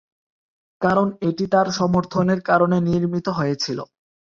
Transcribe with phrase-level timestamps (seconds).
[0.81, 3.79] কারণ এটি তার সমর্থনের কারণে নির্মিত হয়েছিল।